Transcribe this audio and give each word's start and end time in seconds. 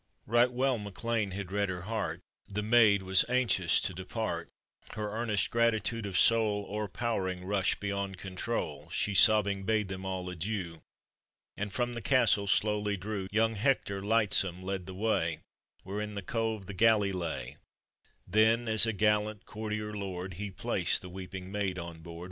Right 0.25 0.51
well 0.51 0.79
Mac 0.79 1.03
Lean 1.03 1.29
had 1.29 1.51
read 1.51 1.69
her 1.69 1.83
heart, 1.83 2.21
The 2.47 2.63
maid 2.63 3.03
was 3.03 3.23
anxious 3.29 3.79
to 3.81 3.93
depart; 3.93 4.49
Her 4.95 5.11
earnest 5.11 5.51
gratitude 5.51 6.07
of 6.07 6.17
soul, 6.17 6.65
O'erpowering 6.71 7.45
rushed 7.45 7.79
beyond 7.79 8.17
control; 8.17 8.89
She 8.89 9.13
sobbing 9.13 9.63
bade 9.63 9.89
them 9.89 10.03
all 10.03 10.27
adieu! 10.27 10.81
And 11.55 11.71
from 11.71 11.93
the 11.93 12.01
castle 12.01 12.47
slowly 12.47 12.97
drew. 12.97 13.27
Young 13.31 13.53
Hector 13.53 14.01
lightsome 14.01 14.63
led 14.63 14.87
the 14.87 14.95
way, 14.95 15.41
Where 15.83 16.01
in 16.01 16.15
the 16.15 16.23
cove 16.23 16.65
the 16.65 16.73
galley 16.73 17.11
lay 17.11 17.57
Then 18.25 18.67
as 18.67 18.87
a 18.87 18.93
gallant 18.93 19.45
courtier 19.45 19.93
lord 19.95 20.33
He 20.33 20.49
placed 20.49 21.03
the 21.03 21.09
woeping 21.11 21.51
maid 21.51 21.77
on 21.77 21.99
board. 21.99 22.19